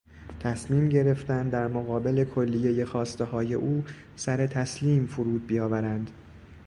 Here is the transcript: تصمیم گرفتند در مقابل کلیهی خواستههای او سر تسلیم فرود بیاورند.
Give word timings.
تصمیم 0.39 0.89
گرفتند 0.89 1.51
در 1.51 1.67
مقابل 1.67 2.23
کلیهی 2.35 2.85
خواستههای 2.85 3.53
او 3.53 3.83
سر 4.15 4.47
تسلیم 4.47 5.05
فرود 5.07 5.47
بیاورند. 5.47 6.11